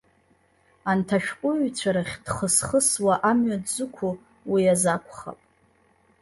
[0.91, 4.13] Анҭ ашәҟәыҩҩцәа рахь дхысхысуа амҩа дзықәу
[4.51, 5.39] уи азакәхап.